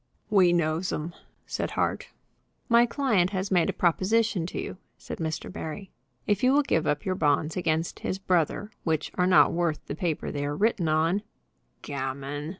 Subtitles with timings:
[0.31, 1.13] "We knows 'em,"
[1.45, 2.07] said Hart.
[2.67, 5.51] "My client has made a proposition to you," said Mr.
[5.53, 5.91] Barry.
[6.25, 9.93] "If you will give up your bonds against his brother, which are not worth the
[9.93, 11.21] paper they are written on"
[11.83, 12.49] "Gammon!"